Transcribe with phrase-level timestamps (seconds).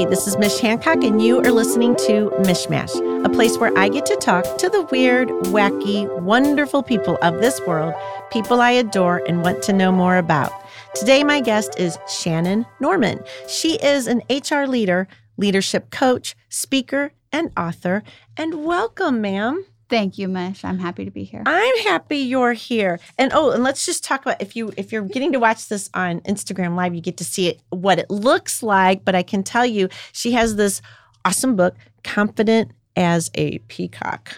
[0.00, 3.90] Hi, this is Mich Hancock, and you are listening to MichMash, a place where I
[3.90, 7.92] get to talk to the weird, wacky, wonderful people of this world,
[8.30, 10.52] people I adore and want to know more about.
[10.94, 13.20] Today, my guest is Shannon Norman.
[13.46, 15.06] She is an HR leader,
[15.36, 18.02] leadership coach, speaker, and author.
[18.38, 19.66] And welcome, ma'am.
[19.90, 20.64] Thank you, Mich.
[20.64, 21.42] I'm happy to be here.
[21.44, 23.00] I'm happy you're here.
[23.18, 25.90] And oh, and let's just talk about if you if you're getting to watch this
[25.94, 29.42] on Instagram live, you get to see it what it looks like, but I can
[29.42, 30.80] tell you she has this
[31.24, 34.36] awesome book, Confident as a Peacock.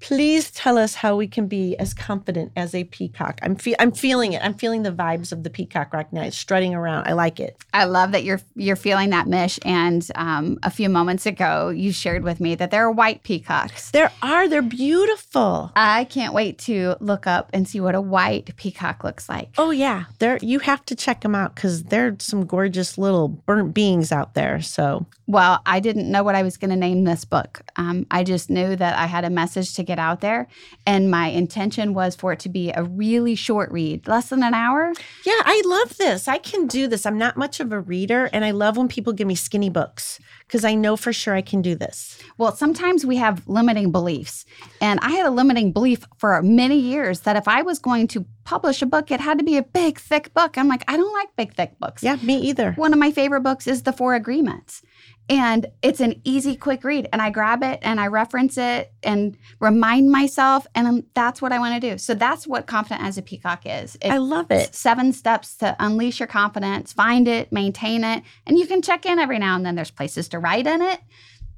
[0.00, 3.38] Please tell us how we can be as confident as a peacock.
[3.42, 4.42] I'm fe- I'm feeling it.
[4.44, 6.22] I'm feeling the vibes of the peacock right now.
[6.22, 7.06] It's strutting around.
[7.06, 7.56] I like it.
[7.74, 9.58] I love that you're you're feeling that, Mich.
[9.64, 13.90] And um, a few moments ago, you shared with me that there are white peacocks.
[13.90, 14.48] There are.
[14.48, 15.72] They're beautiful.
[15.74, 19.50] I can't wait to look up and see what a white peacock looks like.
[19.58, 20.38] Oh yeah, there.
[20.40, 24.60] You have to check them out because they're some gorgeous little burnt beings out there.
[24.60, 27.60] So well, I didn't know what I was going to name this book.
[27.76, 30.46] Um, I just knew that I had a message to get out there.
[30.86, 34.54] And my intention was for it to be a really short read, less than an
[34.54, 34.92] hour.
[35.24, 36.28] Yeah, I love this.
[36.28, 37.06] I can do this.
[37.06, 40.20] I'm not much of a reader, and I love when people give me skinny books
[40.46, 42.18] because I know for sure I can do this.
[42.38, 44.46] Well, sometimes we have limiting beliefs.
[44.80, 48.24] And I had a limiting belief for many years that if I was going to
[48.44, 50.56] publish a book, it had to be a big, thick book.
[50.56, 52.02] I'm like, I don't like big, thick books.
[52.02, 52.72] Yeah, me either.
[52.72, 54.82] One of my favorite books is The Four Agreements.
[55.28, 57.08] And it's an easy, quick read.
[57.12, 60.66] And I grab it and I reference it and remind myself.
[60.74, 61.98] And that's what I want to do.
[61.98, 63.96] So that's what Confident as a Peacock is.
[63.96, 64.74] It's I love it.
[64.74, 68.22] Seven steps to unleash your confidence, find it, maintain it.
[68.46, 69.74] And you can check in every now and then.
[69.74, 71.00] There's places to write in it,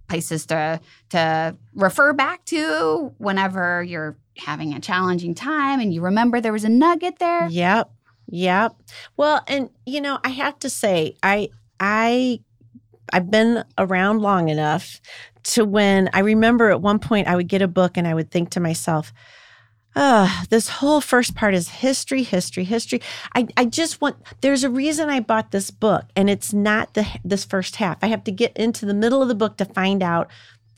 [0.09, 6.41] places to, to refer back to whenever you're having a challenging time and you remember
[6.41, 7.49] there was a nugget there.
[7.49, 7.91] Yep.
[8.31, 8.77] Yep.
[9.17, 12.41] Well, and you know, I have to say, I I
[13.13, 15.01] I've been around long enough
[15.43, 18.31] to when I remember at one point I would get a book and I would
[18.31, 19.13] think to myself,
[19.97, 23.01] oh, this whole first part is history, history, history.
[23.35, 27.07] I, I just want there's a reason I bought this book and it's not the
[27.25, 27.99] this first half.
[28.03, 30.31] I have to get into the middle of the book to find out.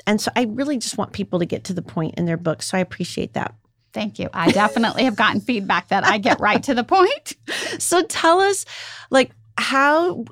[0.07, 2.63] And so I really just want people to get to the point in their book.
[2.63, 3.55] So I appreciate that.
[3.93, 4.31] Thank you.
[4.33, 7.37] I definitely have gotten feedback that I get right to the point.
[7.79, 8.67] So tell us
[9.11, 10.27] like how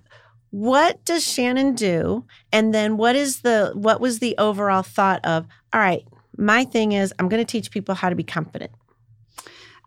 [0.50, 2.24] what does Shannon do?
[2.52, 6.06] And then what is the what was the overall thought of, all right,
[6.36, 8.72] my thing is I'm going to teach people how to be confident.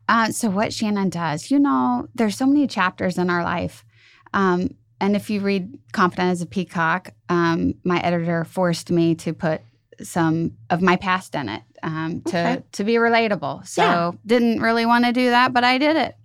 [0.07, 3.85] Uh, so what Shannon does, you know, there's so many chapters in our life.
[4.33, 9.33] Um, and if you read Confident as a Peacock, um, my editor forced me to
[9.33, 9.61] put
[10.01, 12.63] some of my past in it um, to okay.
[12.71, 13.67] to be relatable.
[13.67, 14.11] So yeah.
[14.25, 16.15] didn't really want to do that, but I did it.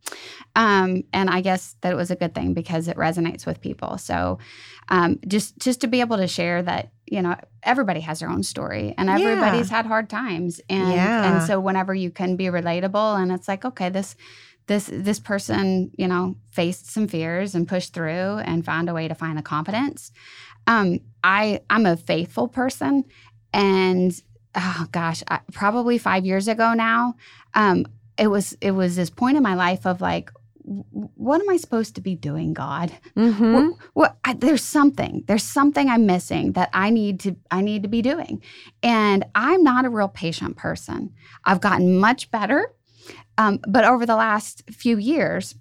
[0.57, 3.99] Um, and I guess that it was a good thing because it resonates with people.
[3.99, 4.39] So
[4.89, 8.43] um, just just to be able to share that you know everybody has their own
[8.43, 9.77] story and everybody's yeah.
[9.77, 11.33] had hard times and yeah.
[11.33, 14.15] and so whenever you can be relatable and it's like okay this
[14.67, 19.09] this this person you know faced some fears and pushed through and found a way
[19.09, 20.13] to find the confidence
[20.67, 23.05] um, i i'm a faithful person
[23.55, 24.23] and
[24.55, 27.15] oh gosh, I, probably five years ago now,
[27.55, 27.87] um,
[28.19, 30.31] it was it was this point in my life of like,
[30.63, 32.93] what am I supposed to be doing, God?
[33.17, 33.55] Mm-hmm.
[33.55, 35.25] What, what I, there's something.
[35.27, 38.43] There's something I'm missing that I need to I need to be doing,
[38.83, 41.15] and I'm not a real patient person.
[41.45, 42.75] I've gotten much better,
[43.39, 45.55] um, but over the last few years,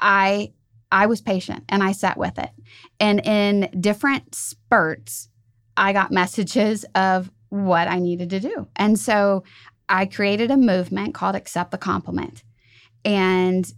[0.00, 0.52] I
[0.90, 2.50] I was patient and I sat with it,
[2.98, 5.28] and in different spurts,
[5.76, 8.66] I got messages of what I needed to do.
[8.74, 9.44] And so
[9.88, 12.42] I created a movement called Accept the Compliment.
[13.04, 13.70] And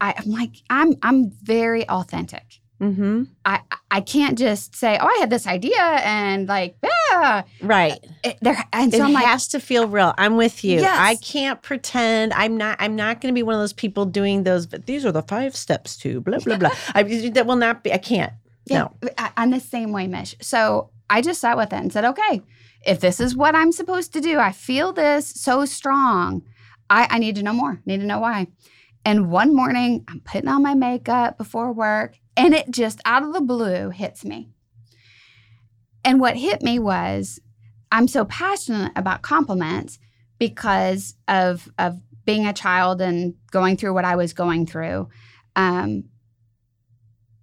[0.00, 2.60] I, am like, I'm I'm very authentic.
[2.80, 3.24] Mm-hmm.
[3.44, 3.60] I
[3.90, 8.02] I can't just say, oh, I had this idea and like, yeah, right.
[8.24, 10.14] It, there and so it I'm like, has to feel real.
[10.16, 10.80] I'm with you.
[10.80, 10.96] Yes.
[10.98, 12.32] I can't pretend.
[12.32, 12.78] I'm not.
[12.80, 14.66] I'm not going to be one of those people doing those.
[14.66, 16.70] But these are the five steps to blah blah blah.
[16.94, 17.92] I, that will not be.
[17.92, 18.32] I can't.
[18.64, 19.10] Yeah, no.
[19.18, 20.36] I, I'm the same way, Mich.
[20.40, 22.40] So I just sat with it and said, okay,
[22.84, 26.42] if this is what I'm supposed to do, I feel this so strong.
[26.88, 28.48] I, I need to know more, need to know why.
[29.04, 33.32] And one morning, I'm putting on my makeup before work, and it just out of
[33.32, 34.50] the blue hits me.
[36.04, 37.40] And what hit me was
[37.92, 39.98] I'm so passionate about compliments
[40.38, 45.08] because of, of being a child and going through what I was going through.
[45.56, 46.04] Um,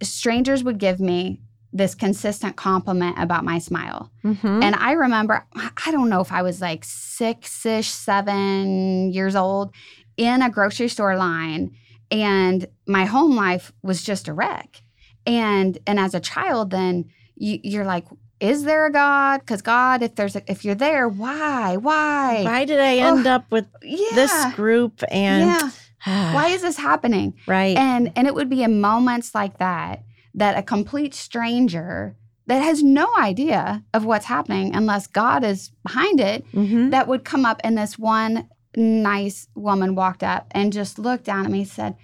[0.02, 1.42] strangers would give me
[1.74, 4.12] this consistent compliment about my smile.
[4.24, 4.64] Mm-hmm.
[4.64, 5.46] And I remember,
[5.86, 9.74] I don't know if I was like six ish, seven years old
[10.16, 11.76] in a grocery store line,
[12.10, 14.82] and my home life was just a wreck.
[15.26, 17.06] And and as a child, then
[17.36, 18.06] you, you're like,
[18.40, 19.40] is there a God?
[19.40, 23.32] Because God, if there's a, if you're there, why, why, Why did I end Oh,
[23.32, 25.04] up with yeah, this group?
[25.12, 25.70] And yeah.
[26.34, 27.34] Why is this happening?
[27.48, 27.76] right?
[27.76, 30.04] And and it would be in moments like that
[30.38, 36.20] that a complete stranger that has no idea of what's happening unless God is behind
[36.22, 36.92] it Mhm.
[36.92, 41.44] that would come up and this one nice woman walked up and just looked down
[41.46, 41.96] at me and said,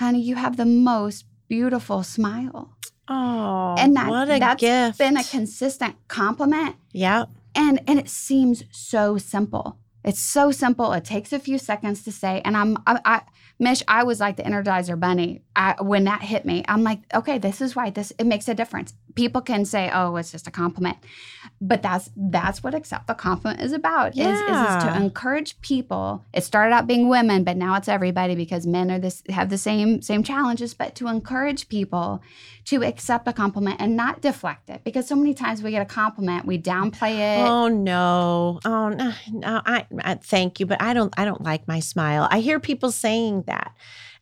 [0.00, 2.70] "Honey, you have the most beautiful smile."
[3.06, 4.98] Oh, and that what a that's gift!
[4.98, 9.76] been a consistent compliment yeah, and and it seems so simple.
[10.02, 10.92] It's so simple.
[10.92, 12.40] It takes a few seconds to say.
[12.44, 13.20] And I'm I, I
[13.58, 15.42] Mich, I was like the Energizer Bunny.
[15.54, 18.54] I, when that hit me, I'm like, okay, this is why this it makes a
[18.54, 18.94] difference.
[19.14, 20.96] People can say, oh, it's just a compliment,
[21.60, 24.16] but that's that's what accept the compliment is about.
[24.16, 26.24] Is, is, is to encourage people.
[26.32, 29.58] It started out being women, but now it's everybody because men are this have the
[29.58, 30.74] same same challenges.
[30.74, 32.22] But to encourage people
[32.66, 35.84] to accept a compliment and not deflect it, because so many times we get a
[35.84, 37.46] compliment, we downplay it.
[37.46, 38.60] Oh no!
[38.64, 39.12] Oh no!
[39.30, 41.14] no I, I thank you, but I don't.
[41.16, 42.26] I don't like my smile.
[42.30, 43.74] I hear people saying that,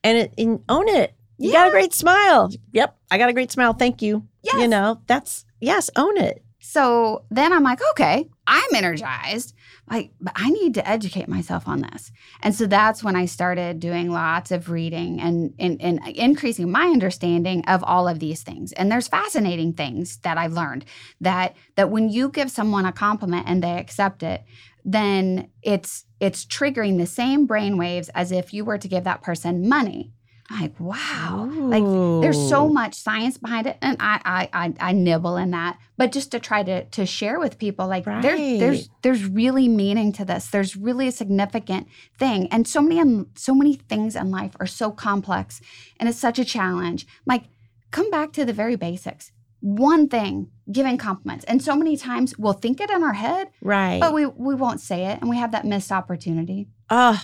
[0.04, 1.14] and it and own it.
[1.38, 2.50] You got a great smile.
[2.73, 3.73] Yep, I got a great smile.
[3.73, 4.26] Thank you.
[4.43, 5.90] You know that's yes.
[5.96, 6.43] Own it.
[6.64, 9.52] So then I'm like, okay, I'm energized.
[9.90, 12.12] Like, but I need to educate myself on this.
[12.40, 16.84] And so that's when I started doing lots of reading and, and, and increasing my
[16.84, 18.70] understanding of all of these things.
[18.73, 20.84] And there's fascinating things that I've learned
[21.20, 24.44] that that when you give someone a compliment and they accept it,
[24.84, 29.23] then it's it's triggering the same brain waves as if you were to give that
[29.23, 30.12] person money.
[30.52, 31.50] I'm like, wow.
[31.50, 35.78] Like there's so much science behind it, and I I I, I nibble in that,
[35.96, 40.12] but just to try to to share with people, like there's there's there's really meaning
[40.12, 40.49] to this.
[40.49, 41.88] There's really a significant
[42.19, 45.60] thing, and so many in- so many things in life are so complex,
[45.99, 47.06] and it's such a challenge.
[47.26, 47.44] Like
[47.90, 49.32] come back to the very basics.
[49.60, 54.00] One thing, giving compliments, and so many times we'll think it in our head, right.
[54.00, 56.69] but we we won't say it, and we have that missed opportunity.
[56.90, 57.22] Oh,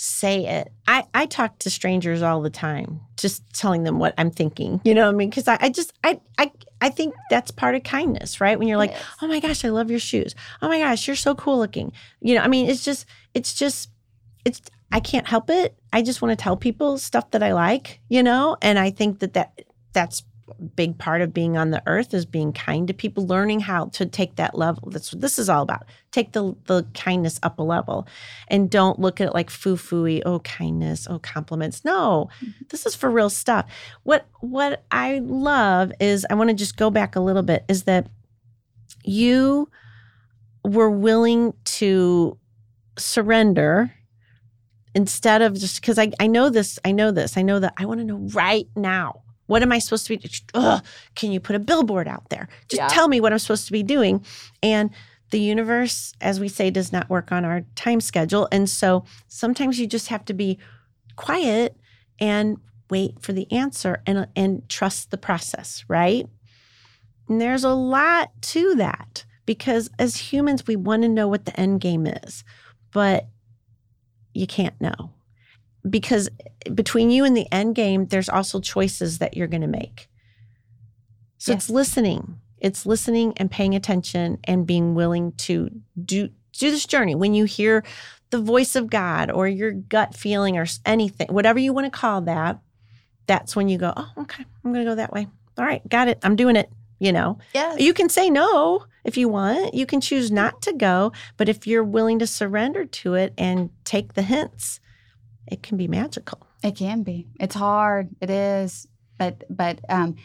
[0.00, 0.72] say it.
[0.86, 4.80] I, I talk to strangers all the time, just telling them what I'm thinking.
[4.84, 5.28] You know what I mean?
[5.28, 8.56] Because I, I just I I I think that's part of kindness, right?
[8.56, 10.36] When you're like, oh my gosh, I love your shoes.
[10.62, 11.92] Oh my gosh, you're so cool looking.
[12.20, 13.90] You know, I mean, it's just it's just
[14.44, 14.62] it's
[14.92, 15.76] I can't help it.
[15.92, 19.18] I just want to tell people stuff that I like, you know, and I think
[19.18, 19.62] that that
[19.94, 20.22] that's
[20.76, 24.06] big part of being on the earth is being kind to people learning how to
[24.06, 24.90] take that level.
[24.90, 28.06] That's what this is all about take the the kindness up a level
[28.48, 31.84] and don't look at it like foo-fooey oh kindness oh compliments.
[31.84, 32.50] No mm-hmm.
[32.68, 33.66] this is for real stuff.
[34.04, 37.84] What what i love is i want to just go back a little bit is
[37.84, 38.08] that
[39.04, 39.68] you
[40.64, 42.38] were willing to
[42.98, 43.92] surrender
[44.94, 47.84] instead of just because I, I know this i know this i know that i
[47.84, 50.82] want to know right now what am i supposed to be Ugh,
[51.16, 52.48] can you put a billboard out there?
[52.68, 52.88] Just Yeah.
[52.88, 54.24] tell me what i'm supposed to be doing.
[54.62, 54.90] And
[55.30, 58.48] the universe as we say does not work on our time schedule.
[58.50, 60.58] And so sometimes you just have to be
[61.16, 61.76] quiet
[62.18, 62.56] and
[62.88, 66.26] wait for the answer and and trust the process right?
[67.28, 71.58] And there's a lot to that because as humans we want to know what the
[71.60, 72.44] end game is
[72.92, 73.26] but
[74.32, 75.10] you can't know
[75.88, 76.28] because
[76.74, 80.08] between you and the end game there's also choices that you're going to make
[81.38, 85.70] so it's listening it's listening and paying attention and being willing to
[86.04, 87.84] do do this journey when you hear
[88.30, 92.20] the voice of god or your gut feeling or anything whatever you want to call
[92.22, 92.58] that
[93.26, 96.08] that's when you go oh okay i'm going to go that way all right got
[96.08, 97.76] it i'm doing it you know Yeah.
[97.76, 99.72] you can say no if you want.
[99.72, 101.12] You can choose not to go.
[101.38, 104.80] But if you're willing to surrender to it and take the hints,
[105.50, 106.46] it can be magical.
[106.62, 107.26] It can be.
[107.40, 108.10] It's hard.
[108.20, 108.86] It is.
[109.18, 110.16] But but um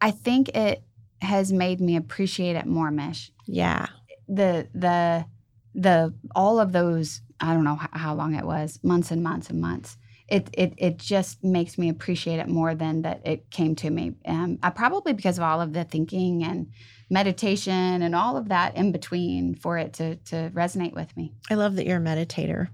[0.00, 0.82] I think it
[1.22, 3.32] has made me appreciate it more, Mich.
[3.46, 3.86] Yeah.
[4.28, 5.26] The the
[5.74, 9.60] the all of those I don't know how, long it was, months and months and
[9.60, 9.96] months.
[10.28, 14.14] It it it just makes me appreciate it more than that it came to me.
[14.24, 16.68] Um, I probably because of all of the thinking and
[17.10, 21.34] meditation and all of that in between for it to to resonate with me.
[21.50, 22.68] I love that you're a meditator.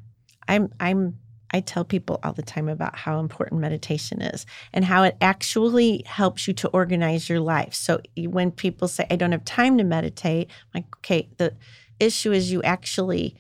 [0.47, 1.19] I'm I'm
[1.53, 6.03] I tell people all the time about how important meditation is and how it actually
[6.07, 7.75] helps you to organize your life.
[7.75, 11.57] So when people say I don't have time to meditate, I'm like okay, the
[11.99, 13.37] issue is you actually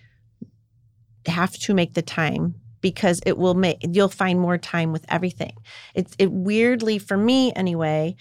[1.27, 5.53] have to make the time because it will make you'll find more time with everything.
[5.95, 8.17] It's it weirdly for me anyway,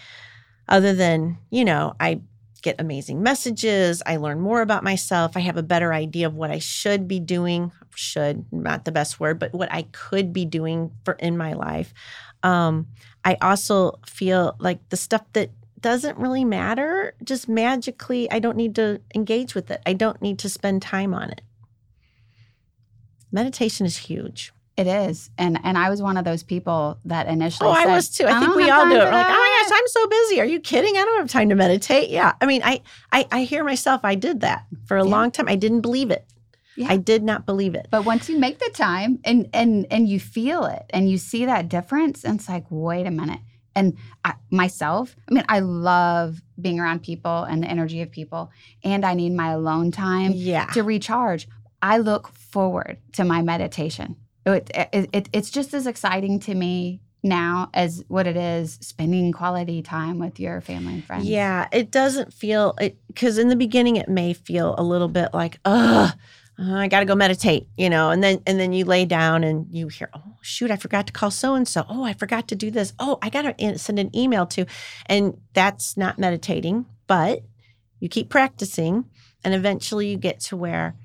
[0.67, 2.21] other than, you know, I
[2.61, 6.51] get amazing messages, I learn more about myself, I have a better idea of what
[6.51, 10.91] I should be doing, should not the best word, but what I could be doing
[11.03, 11.93] for in my life.
[12.43, 12.87] Um
[13.25, 15.51] I also feel like the stuff that
[15.81, 17.13] doesn't really matter.
[17.23, 19.81] Just magically, I don't need to engage with it.
[19.85, 21.41] I don't need to spend time on it.
[23.31, 24.51] Meditation is huge.
[24.79, 27.67] It is, and and I was one of those people that initially.
[27.67, 28.25] Oh, I was too.
[28.25, 28.99] I, think oh we all do it.
[28.99, 30.39] We're like, oh my gosh, I'm so busy.
[30.39, 30.95] Are you kidding?
[30.95, 32.09] I don't have time to meditate.
[32.09, 32.31] Yeah.
[32.39, 32.81] I mean, I
[33.11, 33.99] I, I hear myself.
[34.05, 35.11] I did that for a Yeah.
[35.11, 35.49] long time.
[35.49, 36.25] I didn't believe it.
[36.77, 36.87] Yeah.
[36.89, 37.87] I did not believe it.
[37.91, 41.45] But once you make the time and and and you feel it and you see
[41.45, 43.41] that difference, and it's like, wait a minute.
[43.75, 48.49] And I, myself, I mean, I love being around people and the energy of people,
[48.81, 50.67] and I need my alone time yeah.
[50.67, 51.49] to recharge.
[51.81, 54.15] I look forward to my meditation.
[54.45, 59.31] It, it, it, it's just as exciting to me now as what it is spending
[59.31, 61.25] quality time with your family and friends.
[61.25, 65.33] Yeah, it doesn't feel it because in the beginning it may feel a little bit
[65.33, 66.13] like, ugh,
[66.57, 69.67] I got to go meditate, you know, and then and then you lay down and
[69.69, 71.85] you hear, oh shoot, I forgot to call so and so.
[71.89, 72.93] Oh, I forgot to do this.
[72.99, 74.65] Oh, I got to send an email to,
[75.05, 77.43] and that's not meditating, but
[77.99, 79.05] you keep practicing,
[79.43, 80.95] and eventually you get to where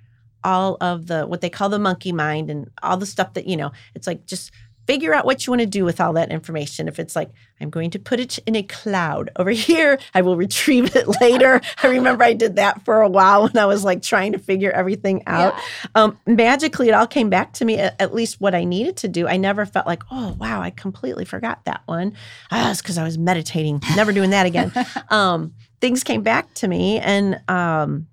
[0.44, 3.56] all of the what they call the monkey mind and all the stuff that you
[3.56, 4.52] know, it's like just
[4.86, 6.88] figure out what you want to do with all that information.
[6.88, 10.36] If it's like, I'm going to put it in a cloud over here, I will
[10.36, 11.60] retrieve it later.
[11.82, 14.70] I remember I did that for a while when I was like trying to figure
[14.70, 15.54] everything out.
[15.94, 19.08] Um, magically, it all came back to me, at, at least what I needed to
[19.08, 19.26] do.
[19.26, 22.14] I never felt like, oh, wow, I completely forgot that one.
[22.50, 24.72] Ah, it's because I was meditating, never doing that again.
[25.08, 28.06] um, things came back to me and um,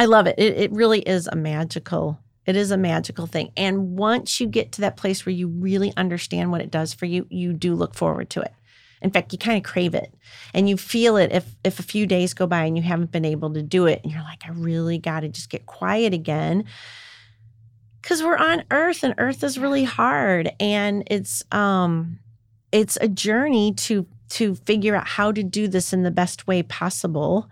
[0.00, 0.36] I love it.
[0.38, 0.56] it.
[0.56, 3.52] It really is a magical it is a magical thing.
[3.54, 7.04] And once you get to that place where you really understand what it does for
[7.04, 8.52] you, you do look forward to it.
[9.02, 10.14] In fact, you kind of crave it
[10.54, 13.26] and you feel it if if a few days go by and you haven't been
[13.26, 16.64] able to do it and you're like, I really got to just get quiet again.
[18.02, 22.18] Cuz we're on earth and earth is really hard and it's um
[22.72, 26.62] it's a journey to to figure out how to do this in the best way
[26.62, 27.50] possible.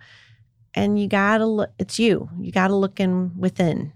[0.79, 2.31] And you got to look it's you.
[2.39, 3.93] You got to look in within.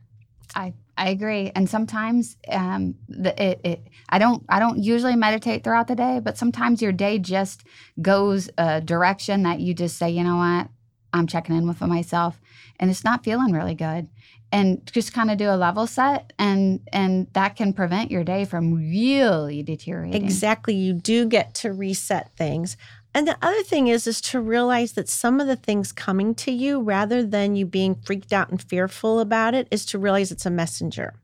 [0.57, 1.53] I I agree.
[1.55, 6.21] And sometimes um, the, it, it I don't I don't usually meditate throughout the day,
[6.21, 7.63] but sometimes your day just
[8.01, 10.69] goes a direction that you just say, you know what,
[11.13, 12.41] I'm checking in with myself,
[12.81, 14.09] and it's not feeling really good,
[14.51, 18.45] and just kind of do a level set, and and that can prevent your day
[18.45, 20.21] from really deteriorating.
[20.21, 20.75] Exactly.
[20.75, 22.77] You do get to reset things.
[23.15, 26.51] And the other thing is is to realize that some of the things coming to
[26.51, 30.47] you rather than you being freaked out and fearful about it is to realize it's
[30.47, 31.15] a messenger.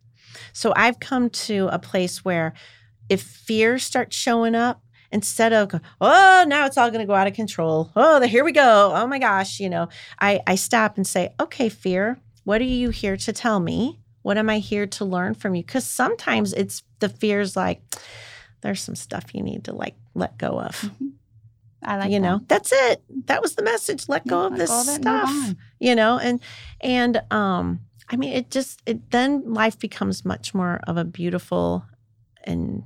[0.52, 2.52] So I've come to a place where
[3.08, 7.26] if fear starts showing up instead of oh now it's all going to go out
[7.26, 7.90] of control.
[7.96, 8.92] Oh here we go.
[8.94, 9.88] Oh my gosh you know
[10.20, 14.00] I, I stop and say okay fear what are you here to tell me?
[14.22, 15.62] What am i here to learn from you?
[15.62, 17.82] Because sometimes it's the fears like
[18.62, 21.08] there's some stuff you need to like let go of mm-hmm.
[21.82, 22.26] I like you that.
[22.26, 23.02] know that's it.
[23.26, 24.08] That was the message.
[24.08, 26.40] Let go Yeah, of let this go of stuff you know and
[26.80, 31.84] and um i mean it just it then life becomes much more of a beautiful
[32.42, 32.82] and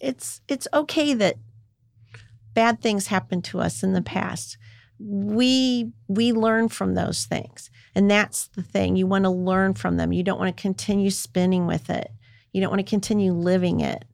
[0.00, 1.36] it's it's okay that
[2.54, 4.58] bad things happen to us in the past.
[4.98, 8.96] We we learn from those things and that's the thing.
[8.96, 10.12] You want to learn from them.
[10.12, 12.10] You don't want to continue spinning with it.
[12.52, 14.04] You don't want to continue living it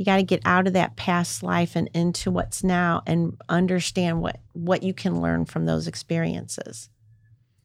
[0.00, 4.22] you got to get out of that past life and into what's now and understand
[4.22, 6.88] what what you can learn from those experiences.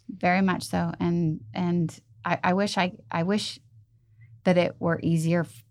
[0.10, 3.58] Very much so and and I, I wish i i wish
[4.44, 5.64] that it were easier f-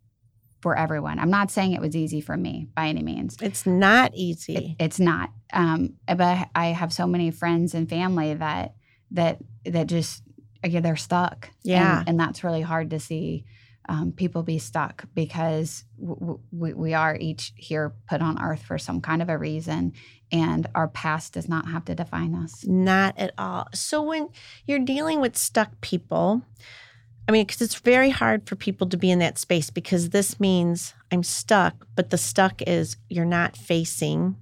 [0.62, 1.18] for everyone.
[1.18, 3.36] I'm not saying it was easy for me by any means.
[3.42, 4.56] It's not easy.
[4.78, 5.28] It- it's not.
[5.52, 8.74] Um but i have so many friends and family that
[9.10, 10.22] that that just
[10.62, 11.50] again they're stuck.
[11.62, 11.98] Yeah.
[11.98, 13.44] and, and that's really hard to see
[13.88, 18.62] um, people be stuck because w- w- we, we are each here put on earth
[18.62, 19.92] for some kind of a reason
[20.32, 23.68] and our past does not have to define us Not at all.
[23.74, 24.28] So when
[24.66, 26.42] you're dealing with stuck people,
[27.28, 30.38] I mean, because it's very hard for people to be in that space because this
[30.40, 34.36] means I'm stuck, but the stuck is you're not facing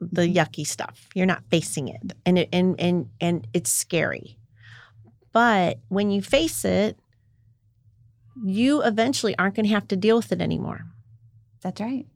[0.00, 0.34] the Mhm.
[0.34, 1.08] yucky stuff.
[1.14, 4.38] You're not facing it, and it and and and it's scary.
[5.32, 6.98] But when you face it,
[8.44, 10.86] you eventually aren't going to have to deal with it anymore.
[11.62, 12.06] that's right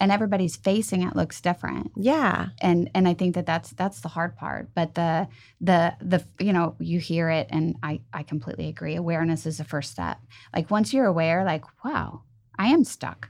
[0.00, 4.08] and everybody's facing it looks different Yeah, and and I think that that's that's the
[4.08, 4.70] hard part.
[4.74, 5.28] But the
[5.60, 8.96] the the you know you hear it, and I I completely agree.
[8.96, 10.18] Awareness is the first step.
[10.54, 12.22] Like once you're aware, like wow,
[12.58, 13.28] I am stuck.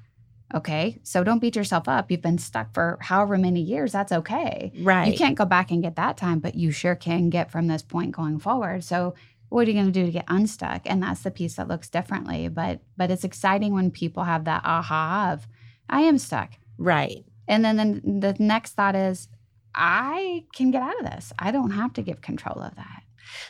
[0.55, 2.11] Okay, so don't beat yourself up.
[2.11, 3.91] You've been stuck for however many years.
[3.93, 4.73] That's okay.
[4.81, 5.11] right.
[5.11, 7.83] You can't go back and get that time, but you sure can get from this
[7.83, 8.85] point going forward.
[8.85, 9.15] So
[9.51, 10.83] what are you going to do to get unstuck?
[10.87, 12.49] And that's the piece that looks differently.
[12.49, 15.47] But but it's exciting when people have that aha of
[15.89, 17.27] I am stuck Right.
[17.47, 19.29] And then the, the next thought is,
[19.75, 21.33] I can get out of this.
[21.39, 23.03] I don't have to give control of that.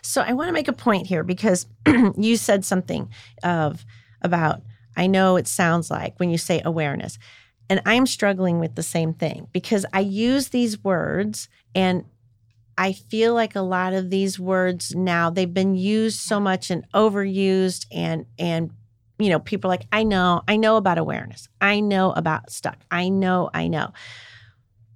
[0.02, 1.66] So I want to make a point here because
[2.18, 3.08] you said something
[3.42, 3.86] of
[4.20, 4.62] about
[4.96, 7.18] I know it sounds like when you say awareness.
[7.70, 12.04] And I'm struggling with the same thing because I use these words and
[12.78, 16.84] I feel like a lot of these words now they've been used so much and
[16.92, 18.70] overused and and
[19.18, 21.48] you know people are like I know I know about awareness.
[21.60, 22.78] I know about stuck.
[22.90, 23.92] I know I know.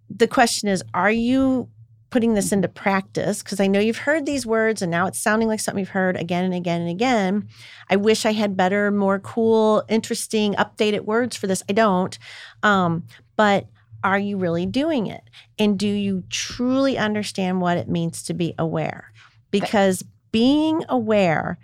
[0.09, 1.69] The question is are you
[2.15, 5.49] putting this into practice because I know you've heard these words and now it's sounding
[5.49, 7.49] like something you've heard again and again and again.
[7.91, 11.65] I wish I had better, more cool, interesting, updated words for this.
[11.69, 12.17] I don't.
[12.63, 13.03] Um,
[13.35, 13.67] but
[14.05, 15.23] are you really doing it?
[15.59, 19.11] And do you truly understand what it means to be aware?
[19.51, 21.59] Because being aware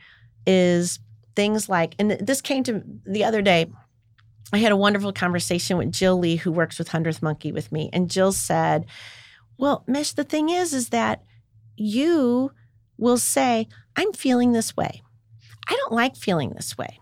[0.46, 0.98] is
[1.36, 3.70] things like, and this came to the other day.
[4.52, 7.90] I had a wonderful conversation with Jill Lee, who works with Hundredth Monkey with me.
[7.92, 8.86] And Jill said,
[9.58, 11.22] well, Mich, the thing is, is that
[11.76, 12.50] you
[12.96, 15.02] will say, I'm feeling this way.
[15.68, 16.98] I don't like feeling this way.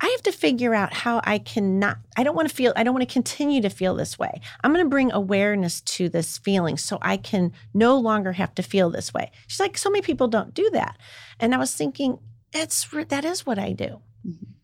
[0.00, 2.94] I have to figure out how I cannot, I don't want to feel, I don't
[2.94, 4.40] want to continue to feel this way.
[4.62, 8.62] I'm going to bring awareness to this feeling so I can no longer have to
[8.62, 9.30] feel this way.
[9.46, 10.98] She's like, so many people don't do that.
[11.40, 12.18] And I was thinking,
[12.52, 14.00] it's, that is what I do.
[14.26, 14.54] Mm-hmm.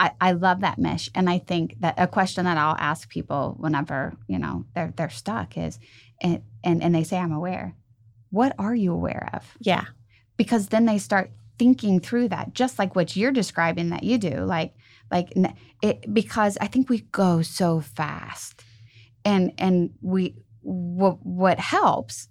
[0.00, 1.10] I, I love that Mich.
[1.14, 5.10] And I think that a question that I'll ask people whenever, you know, they're they're
[5.10, 5.78] stuck is
[6.22, 7.74] and and, and they say, I'm aware.
[8.30, 9.54] What are you aware of?
[9.60, 9.84] Yeah.
[10.38, 14.46] Because then they start thinking through that, just like what you're describing that you do.
[14.46, 14.72] Like
[15.10, 15.30] like
[15.82, 18.64] it because I think we go so fast.
[19.26, 22.28] And and we what what helps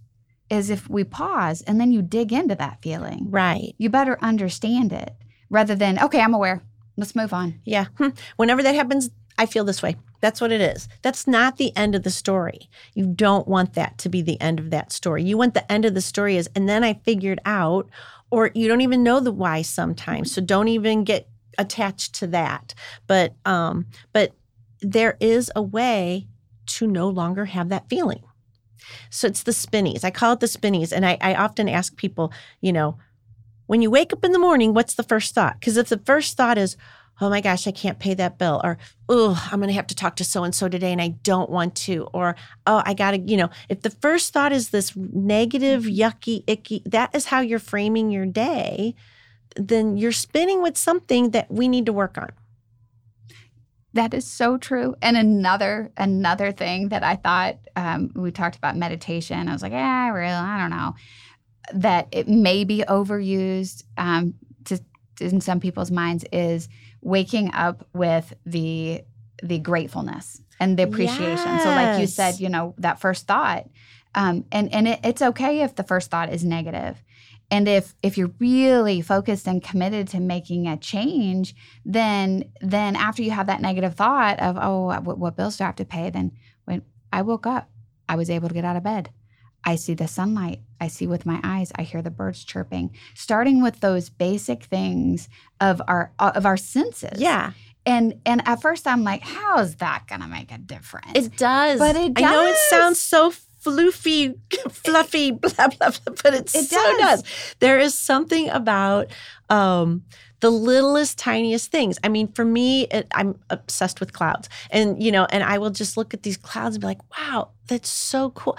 [0.50, 3.28] is if we pause and then you dig into that feeling.
[3.30, 3.76] Right.
[3.78, 5.14] You better understand it
[5.52, 6.64] rather than, okay, I'm aware.
[6.98, 7.62] Let's move on.
[7.66, 7.86] Yeah.
[8.00, 8.10] Hmm.
[8.38, 9.96] Whenever that happens, I feel this way.
[10.22, 10.90] That's what it is.
[11.04, 12.68] That's not the end of the story.
[12.96, 15.24] You don't want that to be the end of that story.
[15.24, 17.88] You want the end of the story is, and then I figured out,
[18.32, 20.32] or you don't even know the why sometimes.
[20.32, 22.74] So don't even get attached to that.
[23.08, 24.34] But um, but
[24.82, 26.28] there is a way
[26.68, 28.24] to no longer have that feeling.
[29.10, 30.04] So it's the spinnies.
[30.04, 30.94] I call it the spinnies.
[30.94, 32.98] And I, I often ask people, you know,
[33.68, 35.60] when you wake up in the morning, what's the first thought?
[35.60, 36.76] Because if the first thought is,
[37.22, 38.78] oh my gosh, I can't pay that bill, or
[39.08, 41.50] oh, I'm going to have to talk to so and so today and I don't
[41.50, 44.96] want to, or oh, I got to, you know, if the first thought is this
[44.96, 48.96] negative, yucky, icky, that is how you're framing your day,
[49.56, 52.30] then you're spinning with something that we need to work on.
[53.94, 54.96] That is so true.
[55.02, 59.50] And another another thing that I thought um, we talked about meditation.
[59.50, 60.94] I was like, yeah, really, I don't know
[61.74, 64.34] that it may be overused um,
[64.66, 64.80] to,
[65.20, 66.70] in some people's minds is
[67.02, 69.04] waking up with the
[69.42, 71.38] the gratefulness and the appreciation.
[71.38, 71.64] Yes.
[71.64, 73.70] So, like you said, you know that first thought,
[74.16, 76.44] um, and and it, it's okay if the first thought is.
[77.52, 83.24] And if if you're really focused and committed to making a change, then then after
[83.24, 86.10] you have that negative thought of oh what, what bills do I have to pay,
[86.10, 86.32] then
[86.66, 87.70] when I woke up,
[88.08, 89.10] I was able to get out of bed.
[89.70, 90.62] I see the sunlight.
[90.82, 91.72] I see with my eyes.
[91.76, 92.90] I hear the birds chirping.
[93.14, 95.30] Starting with those basic things
[95.62, 97.22] of our of our senses.
[97.22, 97.52] Yeah.
[97.86, 101.12] And and at first I'm like, how is that gonna make a difference?
[101.14, 101.78] It does.
[101.78, 102.26] But it does.
[102.26, 103.32] I know it sounds so
[103.64, 104.40] floofy,
[104.72, 107.22] fluffy, blah blah blah, but it, it so does.
[107.22, 107.56] does.
[107.60, 109.12] There is something about
[109.52, 110.04] um,
[110.40, 112.00] the littlest, tiniest things.
[112.04, 115.70] I mean, for me, it, I'm obsessed with clouds, and you know, and I will
[115.70, 118.58] just look at these clouds and be like, wow, that's so cool.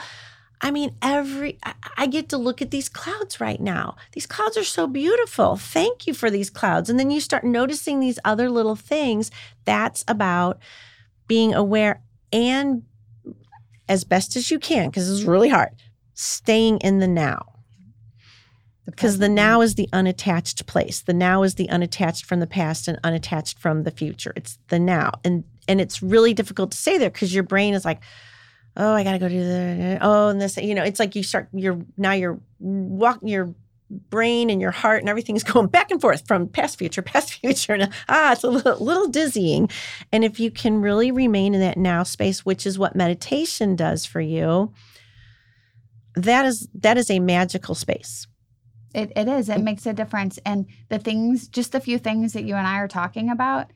[0.62, 1.59] I mean, every
[1.96, 3.96] I get to look at these clouds right now.
[4.12, 5.57] These clouds are so beautiful.
[5.57, 6.90] Thank you for these clouds.
[6.90, 9.31] And then you start noticing these other little things.
[9.64, 10.59] That's about
[11.27, 12.83] being aware and
[13.88, 15.70] as best as you can, because it's really hard,
[16.14, 17.46] staying in the now.
[18.85, 21.01] Because the now is the unattached place.
[21.01, 24.33] The now is the unattached from the past and unattached from the future.
[24.37, 25.12] It's the now.
[25.25, 28.01] And and it's really difficult to say there because your brain is like,
[28.76, 31.22] oh, I got to go do the, oh, and this, you know, it's like you
[31.22, 33.54] start, you're now you're walking, your
[33.90, 37.74] brain and your heart and everything's going back and forth from past, future, past, future.
[37.74, 39.68] And ah, it's a little, little dizzying.
[40.12, 44.06] And if you can really remain in that now space, which is what meditation does
[44.06, 44.72] for you,
[46.16, 48.26] that is that is a magical space.
[48.92, 49.48] It, it is.
[49.48, 50.38] It makes a difference.
[50.44, 53.72] And the things, just a few things that you and I are talking about,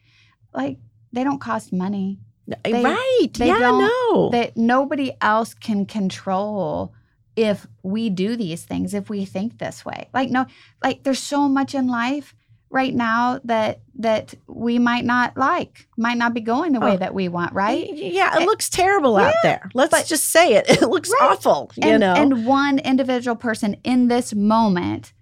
[0.53, 0.79] like
[1.13, 2.19] they don't cost money.
[2.47, 3.29] They, right.
[3.35, 4.29] They yeah, no.
[4.31, 6.93] That nobody else can control
[7.37, 10.09] if we do these things, if we think this way.
[10.13, 10.47] Like, no,
[10.83, 12.35] like there's so much in life
[12.71, 16.97] right now that that we might not like, might not be going the way Oh.
[16.99, 17.89] that we want, right?
[17.95, 19.71] Yeah, it eh, looks terrible out there.
[19.75, 20.67] Let's but- just say it.
[20.83, 21.31] It looks Right.
[21.31, 21.71] awful.
[21.77, 22.15] You and, know.
[22.15, 25.13] and one individual person in this moment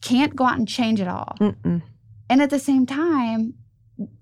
[0.00, 1.34] can't go out and change it all.
[1.40, 1.82] Mm-mm.
[2.30, 3.54] And at the same time,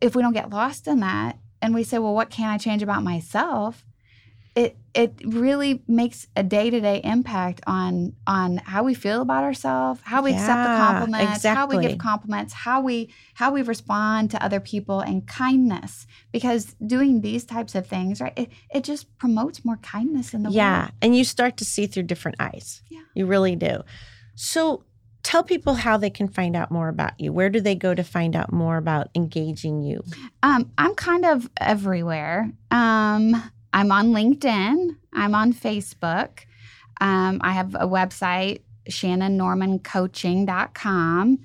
[0.01, 2.83] if we don't get lost in that and we say, well, what can I change
[2.83, 3.85] about myself?
[4.55, 10.23] It it really makes a day-to-day impact on on how we feel about ourselves, how
[10.23, 11.89] we accept the Yeah, compliments, how we exactly.
[11.89, 16.07] give compliments, how we how we respond to other people and kindness.
[16.33, 20.51] Because doing these types of things, right, it, it just promotes more kindness in the
[20.51, 20.91] Yeah, world.
[20.91, 22.81] Yeah, and you start to see through different eyes.
[22.89, 23.03] Yeah.
[23.15, 23.83] You really do.
[24.37, 24.86] So
[25.27, 27.33] tell people how they can find out more about you.
[27.33, 30.05] Where do they go to find out more about engaging you?
[30.45, 32.53] Um, I'm kind of everywhere.
[32.71, 34.91] Um, I'm on LinkedIn.
[35.13, 36.45] I'm on Facebook.
[37.01, 41.39] Um, I have a website, shannonnormancoaching.com.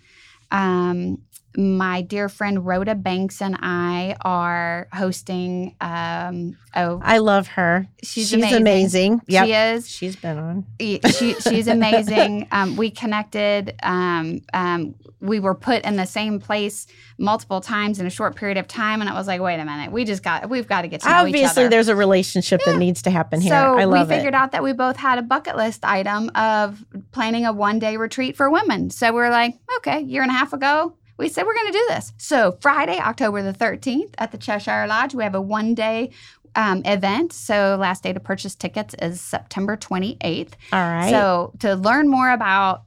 [0.51, 1.17] Um,
[1.57, 5.75] my dear friend Rhoda Banks and I are hosting.
[5.81, 7.87] Um, oh, I love her.
[8.03, 8.61] she's, amazing.
[8.61, 9.21] amazing.
[9.27, 9.45] Yep.
[9.45, 9.89] She is.
[9.89, 10.65] She's been on.
[10.79, 12.31] she, she's amazing.
[12.51, 13.75] Um, we connected.
[13.81, 16.87] Um, um, we were put in the same place
[17.17, 19.91] multiple times in a short period of time, and it was like, wait a minute,
[19.91, 22.77] we just got, we've got to get to know each Obviously, there's a relationship that
[22.77, 23.51] needs to happen here.
[23.51, 24.37] So I love we figured it.
[24.37, 28.35] out that we both had a bucket list item of planning a one day retreat
[28.35, 28.89] for women.
[28.89, 31.85] So we're like, okay, year and a half ago, we said we're going to do
[31.89, 32.13] this.
[32.17, 36.09] So Friday, October the 13th at the Cheshire Lodge, we have a one day
[36.55, 37.31] um, event.
[37.31, 40.53] So last day to purchase tickets is September 28th.
[40.73, 41.11] All right.
[41.11, 42.83] So to learn more about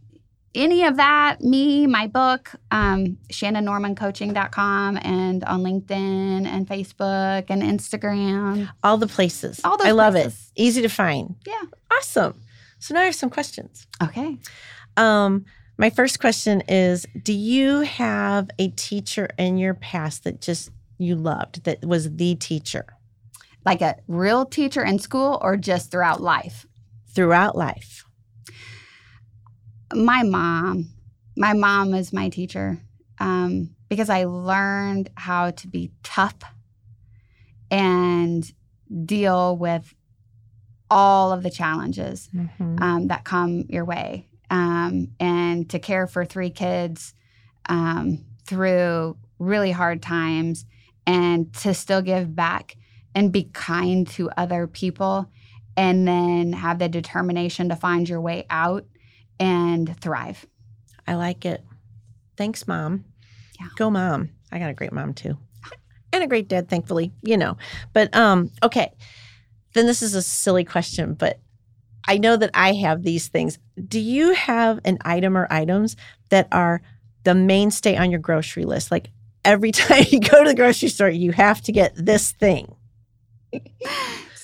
[0.53, 8.69] any of that, me, my book, um, shannonnormancoaching.com and on LinkedIn and Facebook and Instagram.
[8.83, 9.61] all the places.
[9.65, 10.51] All those I love places.
[10.57, 10.61] it.
[10.61, 11.37] Easy to find.
[11.47, 11.63] Yeah.
[11.93, 12.41] Awesome.
[12.81, 13.87] So now I have some questions.
[14.03, 14.39] Okay.
[14.97, 15.45] Um,
[15.77, 21.17] my first question is Do you have a teacher in your past that just you
[21.17, 22.87] loved that was the teacher
[23.65, 26.67] Like a real teacher in school or just throughout life?
[27.15, 28.05] throughout life?
[29.93, 30.91] My mom.
[31.37, 32.79] My mom is my teacher
[33.21, 36.35] um, because I learned how to be tough
[37.71, 38.51] and
[39.05, 39.95] deal with
[40.91, 42.81] all of the challenges Mhm.
[42.81, 47.15] um, that come your way um, and to care for three kids
[47.69, 50.67] um, through really hard times
[51.07, 52.77] and to still give back
[53.15, 55.31] and be kind to other people
[55.77, 58.85] and then have the determination to find your way out
[59.41, 60.47] and thrive.
[61.07, 61.65] I like it.
[62.37, 63.05] Thanks, mom.
[63.61, 63.69] Yeah.
[63.77, 64.31] Go, mom.
[64.51, 65.37] I got a great mom too,
[66.13, 67.13] and a great dad, thankfully.
[67.23, 67.57] You know,
[67.93, 68.93] but um, okay.
[69.75, 71.41] Then this is a silly question, but
[72.07, 73.59] I know that I have these things.
[73.89, 75.97] Do you have an item or items
[76.31, 76.83] that are
[77.25, 78.91] the mainstay on your grocery list?
[78.91, 79.11] Like
[79.45, 82.75] every time you go to the grocery store, you have to get this thing.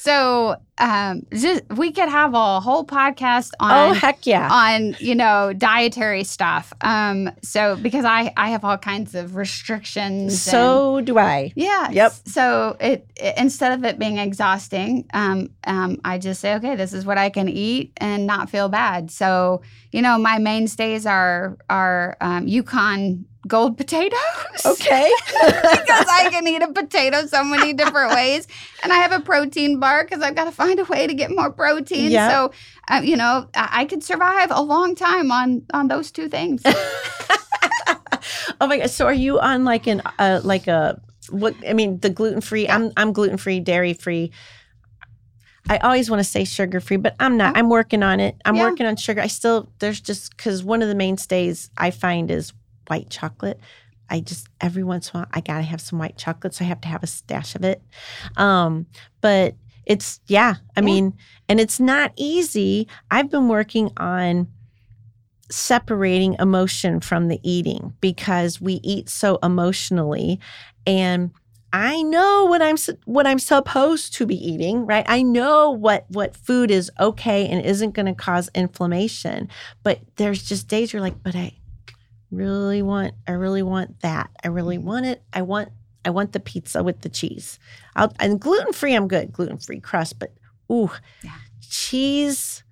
[0.01, 4.49] So um, just, we could have a whole podcast on oh heck yeah!
[4.51, 6.73] on you know dietary stuff.
[6.81, 10.33] Um, so because I I have all kinds of restrictions.
[10.33, 11.53] and- So do I.
[11.55, 11.91] yeah.
[11.91, 12.13] Yep.
[12.25, 16.95] So it, it- instead of it being exhausting, um, um, I just say okay, this
[16.95, 19.11] is what I can eat and not feel bad.
[19.11, 19.61] So
[19.93, 24.18] you know my mainstays are are um, Yukon gold potatoes.
[24.64, 25.11] Okay.
[25.42, 28.46] because I can eat a potato so many different ways.
[28.83, 31.31] And I have a protein bar because I've got to find a way to get
[31.35, 32.11] more protein.
[32.11, 32.29] Yeah.
[32.29, 32.53] So,
[32.88, 36.62] uh, you know, I, I could survive a long time on on those two things.
[38.61, 38.92] oh my gosh.
[38.92, 41.00] So are you on like an uh, like a
[41.31, 41.55] what?
[41.66, 42.68] I mean, the gluten free.
[42.68, 44.33] I'm I'm gluten free, dairy free.
[45.68, 47.55] I always want to say sugar free, but I'm not.
[47.55, 47.59] Oh.
[47.59, 48.37] I'm working on it.
[48.44, 48.68] I'm Yeah.
[48.68, 49.20] working on sugar.
[49.20, 52.53] I still there's just because one of the mainstays I find is
[52.87, 53.61] white chocolate.
[54.09, 56.69] I just every once in a while I gotta have some white chocolate, so I
[56.69, 57.83] have to have a stash of it.
[58.37, 58.87] Um,
[59.21, 59.55] but
[59.87, 60.85] it's yeah, I Yeah.
[60.87, 61.14] mean,
[61.49, 62.88] and it's not easy.
[63.11, 64.49] I've been working on
[65.51, 70.38] separating emotion from the eating because we eat so emotionally
[70.87, 71.31] and
[71.73, 75.05] I know what I'm what I'm supposed to be eating, right?
[75.09, 79.49] I know what what food is okay and isn't going to cause inflammation.
[79.85, 81.53] But there's just days you're like, but I
[82.31, 84.31] really want I really want that.
[84.45, 85.23] I really want it.
[85.33, 85.71] I want
[86.05, 87.59] I want the pizza with the cheese.
[87.95, 89.33] I'll, and gluten free, I'm good.
[89.33, 90.33] Gluten free crust, but
[90.73, 90.90] ooh,
[91.23, 91.33] Yeah.
[91.61, 92.62] cheese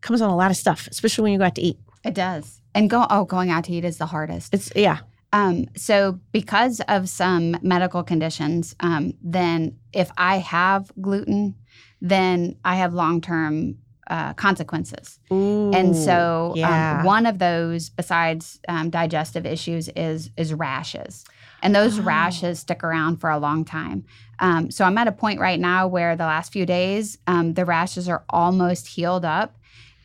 [0.00, 1.78] comes on a lot of stuff, especially when you go out to eat.
[2.04, 2.60] it does.
[2.74, 4.54] And go oh, going out to eat is the hardest.
[4.54, 4.98] It's yeah,
[5.32, 11.56] Um, so because of some medical conditions, um, then if I have gluten,
[12.00, 13.76] then I have long term
[14.10, 15.18] uh, consequences.
[15.32, 16.98] Ooh, And so, yeah.
[16.98, 21.24] um, one of those, besides um, digestive issues, is is rashes,
[21.62, 22.02] and those Oh.
[22.02, 24.04] rashes stick around for a long time.
[24.40, 27.64] Um, so I'm at a point right now where the last few days, um, the
[27.64, 29.56] rashes are almost healed up,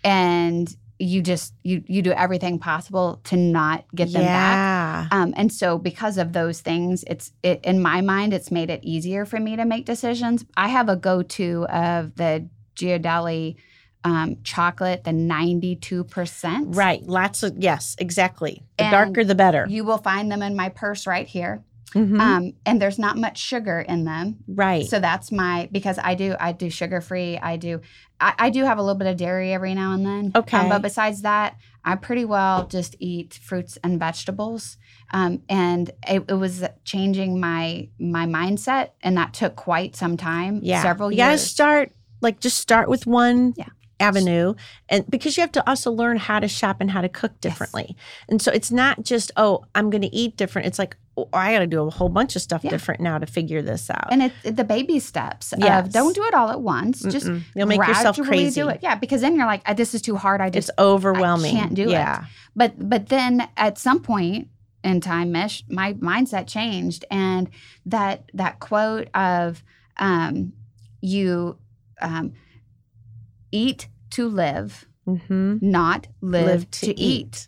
[0.03, 4.57] and you just you you do everything possible to not get them back.
[5.11, 8.81] Um, and so because of those things, it's it in my mind, it's made it
[8.83, 10.45] easier for me to make decisions.
[10.55, 13.55] I have a go-to of the Ghirardelli
[14.05, 16.75] um, chocolate, the 92%.
[16.75, 17.03] Right.
[17.03, 18.63] Lots of yes, exactly.
[18.77, 19.65] The And darker the better.
[19.67, 21.63] You will find them in my purse right here.
[21.93, 22.19] Mhm.
[22.19, 24.37] Um, and there's not much sugar in them.
[24.47, 24.85] right.
[24.85, 27.37] So that's my because I do I do sugar free.
[27.37, 27.79] I do
[28.19, 30.31] I, I do have a little bit of dairy every now and then.
[30.35, 30.57] Okay.
[30.57, 34.77] Um, but besides that, I pretty well just eat fruits and vegetables.
[35.13, 40.59] Um, and it, it was changing my my mindset, and that took quite some time.
[40.63, 40.81] yeah.
[40.81, 43.67] several you gotta start like just start with one Yeah.
[44.07, 44.53] Avenue
[44.89, 47.95] and because you have to also learn how to shop and how to cook differently.
[48.29, 50.67] And so it's not just, oh, I'm gonna eat different.
[50.67, 52.69] It's like, oh, I gotta do a whole bunch of stuff Yeah.
[52.71, 54.11] different now to figure this out.
[54.11, 55.85] and it's the baby steps Yes.
[55.87, 57.01] of don't do it all at once.
[57.01, 57.41] Just Mm-mm.
[57.55, 58.61] you'll make yourself crazy.
[58.61, 58.79] Do it.
[58.83, 60.41] Yeah, because then you're like, "Uh, this is too hard.
[60.41, 61.55] I just It's overwhelming.
[61.55, 61.91] I can't do it.
[61.91, 62.25] yeah.
[62.55, 64.49] but but then at some point
[64.83, 67.49] in time mich my mindset changed and
[67.87, 69.63] that that quote of
[69.97, 70.53] um
[71.01, 71.57] you
[72.01, 72.33] um
[73.51, 75.57] eat to live Mm-hmm.
[75.61, 77.47] not live, to, eat.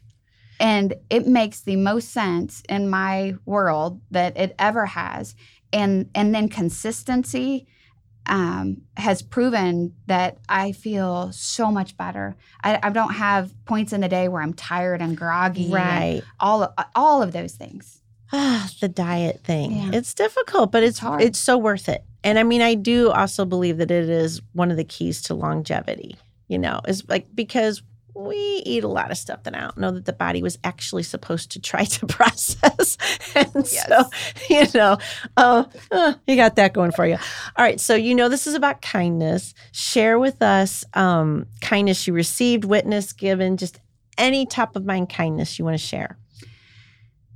[0.59, 5.33] and it makes the most sense in my world that it ever has
[5.73, 7.65] and and then consistency
[8.27, 12.35] um, has proven that I feel so much better.
[12.63, 15.65] I, I don't have points in the day where I'm tired and groggy.
[15.65, 16.21] and Right.
[16.39, 18.01] all of, all of those things.
[18.33, 19.71] Ah, the diet thing.
[19.71, 19.91] Yeah.
[19.93, 21.21] It's difficult, but it's It's hard.
[21.21, 22.03] it's so worth it.
[22.23, 25.33] And I mean, I do also believe that it is one of the keys to
[25.33, 26.17] longevity.
[26.47, 27.81] You know, is like because
[28.17, 31.03] we eat a lot of stuff that I don't know that the body was actually
[31.03, 32.97] supposed to try to process.
[33.35, 34.03] and so,
[34.49, 34.97] you know,
[35.37, 37.15] oh, uh, you got that going for you.
[37.15, 37.79] All right.
[37.79, 39.53] So, you know, this is about kindness.
[39.71, 43.79] Share with us um, kindness you received, witness given, just
[44.17, 46.17] any top of mind kindness you want to share.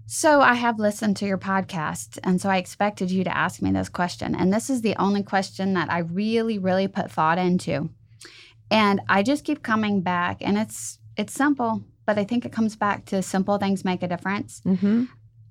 [0.07, 3.71] So I have listened to your podcast, and so I expected you to ask me
[3.71, 4.35] this question.
[4.35, 7.89] And this is the only question that I really, really put thought into.
[8.71, 12.75] And I just keep coming back, and it's it's simple, but I think it comes
[12.75, 14.61] back to simple things make a difference.
[14.65, 15.03] Mm-hmm.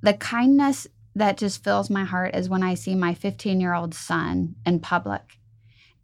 [0.03, 3.95] The kindness that just fills my heart is when I see my 15 year old
[3.95, 5.39] son in public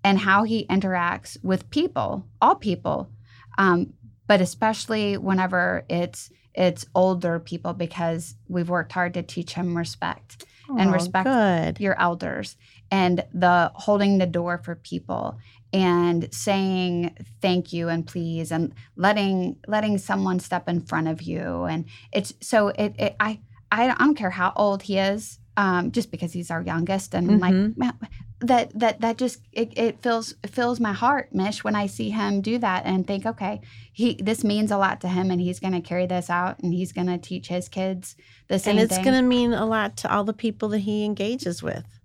[0.05, 3.11] and how he interacts with people, all people,
[3.57, 3.94] um,
[4.26, 10.44] but especially whenever it's it's older people because we've worked hard to teach him respect
[10.68, 11.81] and Oh, respect Good.
[11.81, 12.57] your elders
[12.90, 15.38] and the holding the door for people
[15.72, 21.64] and saying thank you and please and letting letting someone step in front of you
[21.64, 23.40] and it's so it, it I
[23.72, 27.75] I don't care how old he is um, just because he's our youngest and Mhm.
[27.81, 31.87] like that that that just it, it fills it fills my heart mich when I
[31.87, 33.61] see him do that and think okay
[33.92, 36.75] he this means a lot to him and he's going to carry this out and
[36.75, 38.14] he's going to teach his kids
[38.49, 41.05] the same and it's going to mean a lot to all the people that he
[41.05, 41.95] engages with.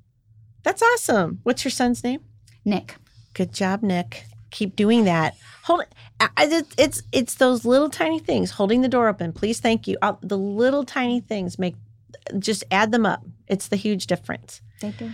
[0.64, 1.40] That's awesome.
[1.44, 2.22] What's your son's name?
[2.64, 2.96] Nick
[3.34, 4.26] Good job, Nick.
[4.52, 5.36] Keep doing that.
[5.64, 6.68] Hold it.
[6.78, 8.52] It's it's those little tiny things.
[8.52, 9.32] Holding the door open.
[9.32, 9.98] Please, thank you.
[10.22, 11.76] The little tiny things make
[12.38, 13.24] just add them up.
[13.48, 14.62] It's the huge difference.
[14.82, 15.12] they do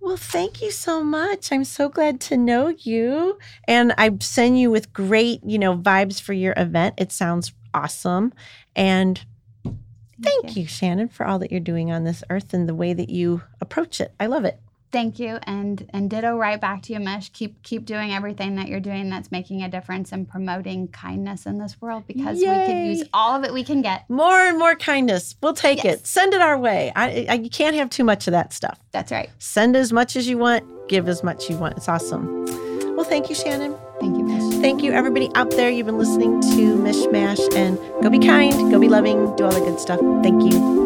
[0.00, 1.52] Well, thank you so much.
[1.52, 3.38] I'm so glad to know you.
[3.68, 6.96] And I send you with great, you know, vibes for your event.
[6.98, 8.32] It sounds awesome.
[8.74, 9.24] And
[10.20, 13.10] thank you, Shannon, for all that you're doing on this earth and the way that
[13.10, 14.12] you approach it.
[14.18, 14.58] I love it.
[14.92, 17.32] Thank you, and and ditto right back to you, Mich.
[17.32, 21.58] Keep keep doing everything that you're doing that's making a difference and promoting kindness in
[21.58, 24.10] this world because we can use all of it we can get.
[24.10, 25.36] More and more kindness.
[25.40, 26.00] We'll take Yes.
[26.00, 26.06] it.
[26.08, 26.92] Send it our way.
[26.96, 28.80] I, I, you can't have too much of that stuff.
[28.90, 29.30] That's right.
[29.38, 31.76] Send as much as you want, give as much as you want.
[31.76, 32.44] It's awesome.
[32.96, 33.76] Well, thank you, Shannon.
[34.00, 34.60] Thank you, Mich.
[34.60, 35.70] Thank you, everybody out there.
[35.70, 39.52] You've been listening to mish mash and go be kind, go be loving, do all
[39.52, 40.00] the good stuff.
[40.22, 40.79] Thank you.